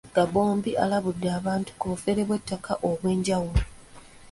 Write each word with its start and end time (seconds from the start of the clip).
Gambobbi 0.15 0.71
alabudde 0.83 1.27
abantu 1.39 1.69
ku 1.79 1.85
bufere 1.91 2.21
bw'ettaka 2.27 2.71
obw'enjawulo. 2.89 3.61